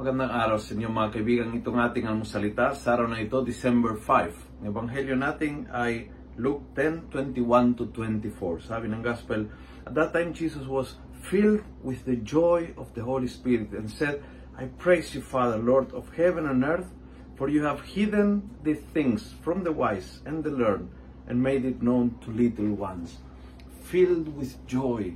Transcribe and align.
Magandang 0.00 0.32
araw 0.32 0.56
sa 0.56 0.72
inyo 0.72 0.88
mga 0.88 1.12
kaibigan. 1.12 1.52
Itong 1.60 1.76
ating 1.76 2.08
almusalita 2.08 2.72
sa 2.72 2.96
araw 2.96 3.12
na 3.12 3.20
ito, 3.20 3.36
December 3.44 4.00
5. 4.00 4.64
Ang 4.64 4.72
ebanghelyo 4.72 5.12
natin 5.12 5.68
ay 5.68 6.08
Luke 6.40 6.72
10, 6.72 7.12
21 7.12 7.76
to 7.76 7.84
24. 7.92 8.64
Sabi 8.64 8.88
ng 8.88 9.04
Gospel, 9.04 9.52
At 9.84 9.92
that 9.92 10.16
time 10.16 10.32
Jesus 10.32 10.64
was 10.64 10.96
filled 11.20 11.60
with 11.84 12.08
the 12.08 12.16
joy 12.16 12.72
of 12.80 12.88
the 12.96 13.04
Holy 13.04 13.28
Spirit 13.28 13.76
and 13.76 13.92
said, 13.92 14.24
I 14.56 14.72
praise 14.80 15.12
you, 15.12 15.20
Father, 15.20 15.60
Lord 15.60 15.92
of 15.92 16.08
heaven 16.16 16.48
and 16.48 16.64
earth, 16.64 16.88
for 17.36 17.52
you 17.52 17.68
have 17.68 17.84
hidden 17.92 18.56
the 18.64 18.80
things 18.96 19.36
from 19.44 19.68
the 19.68 19.76
wise 19.76 20.24
and 20.24 20.40
the 20.40 20.48
learned 20.48 20.88
and 21.28 21.44
made 21.44 21.68
it 21.68 21.84
known 21.84 22.16
to 22.24 22.32
little 22.32 22.72
ones. 22.72 23.20
Filled 23.84 24.32
with 24.32 24.64
joy 24.64 25.12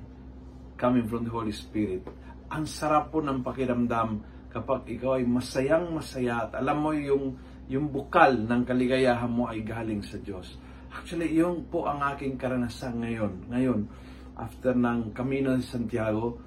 coming 0.76 1.08
from 1.08 1.24
the 1.24 1.32
Holy 1.32 1.56
Spirit. 1.56 2.04
Ang 2.52 2.68
sarap 2.68 3.08
po 3.08 3.24
ng 3.24 3.40
pakiramdam 3.40 4.33
kapag 4.54 4.86
ikaw 4.86 5.18
ay 5.18 5.26
masayang 5.26 5.90
masaya 5.90 6.46
at 6.46 6.54
alam 6.62 6.78
mo 6.78 6.94
yung, 6.94 7.34
yung 7.66 7.90
bukal 7.90 8.38
ng 8.38 8.62
kaligayahan 8.62 9.26
mo 9.26 9.50
ay 9.50 9.66
galing 9.66 9.98
sa 10.06 10.14
Diyos. 10.22 10.54
Actually, 10.94 11.34
yun 11.34 11.66
po 11.66 11.90
ang 11.90 11.98
aking 12.14 12.38
karanasan 12.38 13.02
ngayon. 13.02 13.50
Ngayon, 13.50 13.80
after 14.38 14.70
ng 14.78 15.10
Camino 15.10 15.58
de 15.58 15.66
Santiago, 15.66 16.38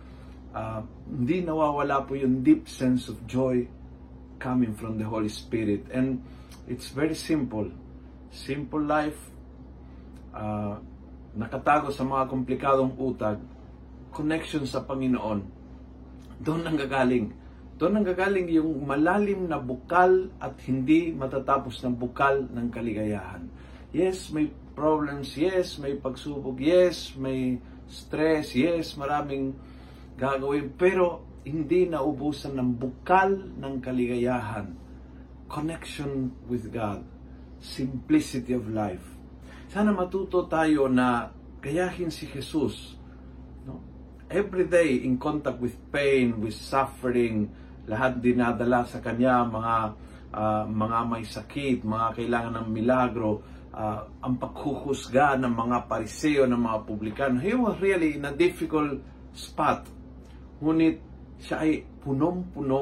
uh, 0.55 0.79
hindi 1.11 1.43
nawawala 1.43 2.07
po 2.07 2.15
yung 2.15 2.39
deep 2.39 2.71
sense 2.71 3.11
of 3.11 3.19
joy 3.27 3.67
coming 4.39 4.71
from 4.71 4.95
the 4.95 5.03
Holy 5.03 5.27
Spirit. 5.27 5.91
And 5.91 6.23
it's 6.63 6.95
very 6.95 7.15
simple. 7.15 7.67
Simple 8.31 8.87
life, 8.87 9.19
uh, 10.31 10.79
nakatago 11.35 11.91
sa 11.91 12.07
mga 12.07 12.23
komplikadong 12.31 12.95
utag, 12.95 13.43
connection 14.15 14.63
sa 14.63 14.79
Panginoon, 14.87 15.43
doon 16.39 16.61
ang 16.63 16.79
gagaling 16.79 17.46
doon 17.77 18.01
ang 18.01 18.05
gagaling 18.09 18.49
yung 18.49 18.89
malalim 18.89 19.45
na 19.45 19.61
bukal 19.61 20.33
at 20.41 20.57
hindi 20.65 21.13
matatapos 21.13 21.85
ng 21.85 21.93
bukal 21.93 22.49
ng 22.49 22.73
kaligayahan. 22.73 23.45
Yes, 23.93 24.33
may 24.33 24.49
problems. 24.73 25.37
Yes, 25.37 25.77
may 25.77 25.93
pagsubok. 25.93 26.57
Yes, 26.57 27.13
may 27.13 27.61
stress. 27.85 28.57
Yes, 28.57 28.97
maraming 28.97 29.53
gagawin. 30.17 30.73
Pero 30.73 31.21
hindi 31.45 31.85
naubusan 31.85 32.57
ng 32.57 32.69
bukal 32.81 33.53
ng 33.61 33.73
kaligayahan. 33.77 34.73
Connection 35.45 36.33
with 36.49 36.73
God. 36.73 37.05
Simplicity 37.61 38.57
of 38.57 38.65
life. 38.73 39.05
Sana 39.69 39.93
matuto 39.93 40.49
tayo 40.49 40.89
na 40.89 41.29
gayahin 41.61 42.09
si 42.09 42.25
Jesus. 42.25 42.97
No? 43.69 43.85
Every 44.33 44.65
day 44.65 44.97
in 45.05 45.21
contact 45.21 45.61
with 45.61 45.77
pain, 45.93 46.41
with 46.41 46.57
suffering, 46.57 47.66
lahat 47.87 48.19
dinadala 48.19 48.83
sa 48.83 48.99
kanya 48.99 49.47
mga 49.47 49.75
uh, 50.33 50.63
mga 50.67 50.99
may 51.07 51.23
sakit, 51.23 51.87
mga 51.87 52.07
kailangan 52.19 52.53
ng 52.61 52.67
milagro, 52.69 53.41
uh, 53.71 54.03
ang 54.23 54.35
paghuhusga 54.35 55.39
ng 55.39 55.53
mga 55.53 55.77
pariseo, 55.87 56.43
ng 56.45 56.59
mga 56.59 56.79
publikano. 56.83 57.39
He 57.39 57.55
was 57.55 57.79
really 57.79 58.19
in 58.19 58.27
a 58.27 58.33
difficult 58.35 58.99
spot. 59.31 59.87
Ngunit 60.59 60.99
siya 61.37 61.63
ay 61.63 61.85
punong-puno 62.01 62.81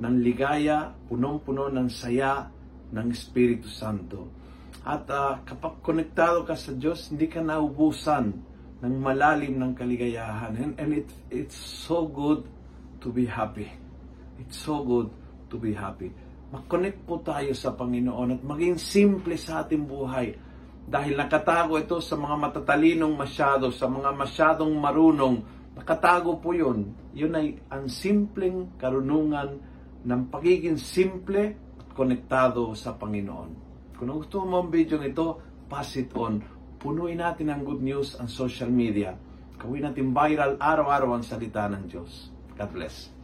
ng 0.00 0.16
ligaya, 0.20 0.92
punong-puno 1.08 1.72
ng 1.72 1.88
saya 1.88 2.48
ng 2.92 3.06
Espiritu 3.10 3.68
Santo. 3.68 4.28
At 4.84 5.04
uh, 5.12 5.44
kapag 5.44 5.84
konektado 5.84 6.44
ka 6.44 6.56
sa 6.56 6.72
Diyos, 6.72 7.12
hindi 7.12 7.28
ka 7.28 7.44
naubusan 7.44 8.32
ng 8.80 8.94
malalim 8.96 9.60
ng 9.60 9.72
kaligayahan. 9.76 10.56
And, 10.56 10.72
and 10.80 10.90
it, 11.04 11.08
it's 11.28 11.56
so 11.56 12.08
good 12.08 12.48
to 13.04 13.12
be 13.12 13.28
happy. 13.28 13.68
It's 14.40 14.64
so 14.64 14.80
good 14.80 15.12
to 15.52 15.60
be 15.60 15.76
happy. 15.76 16.08
Mag-connect 16.50 17.04
po 17.04 17.20
tayo 17.20 17.52
sa 17.52 17.76
Panginoon 17.76 18.40
at 18.40 18.42
maging 18.42 18.80
simple 18.80 19.36
sa 19.36 19.62
ating 19.62 19.84
buhay. 19.84 20.32
Dahil 20.88 21.14
nakatago 21.14 21.76
ito 21.76 22.00
sa 22.00 22.16
mga 22.16 22.36
matatalinong 22.40 23.14
masyado, 23.14 23.68
sa 23.68 23.86
mga 23.86 24.10
masyadong 24.16 24.72
marunong, 24.80 25.44
nakatago 25.76 26.40
po 26.40 26.56
yun. 26.56 26.96
Yun 27.12 27.36
ay 27.36 27.60
ang 27.68 27.86
simpleng 27.86 28.74
karunungan 28.80 29.60
ng 30.02 30.22
pagiging 30.32 30.80
simple 30.80 31.54
at 31.54 31.88
konektado 31.92 32.72
sa 32.72 32.96
Panginoon. 32.96 33.50
Kung 34.00 34.08
gusto 34.08 34.42
mo 34.48 34.64
ang 34.64 34.72
video 34.72 34.96
nito, 34.96 35.38
pass 35.68 36.00
it 36.00 36.10
on. 36.16 36.40
Punuin 36.80 37.20
natin 37.20 37.52
ang 37.52 37.62
good 37.62 37.84
news 37.84 38.16
ang 38.16 38.32
social 38.32 38.72
media. 38.72 39.12
Gawin 39.60 39.92
natin 39.92 40.16
viral 40.16 40.56
araw-araw 40.56 41.20
ang 41.20 41.24
salita 41.28 41.68
ng 41.68 41.84
Diyos. 41.84 42.32
God 42.56 42.72
bless. 42.72 43.19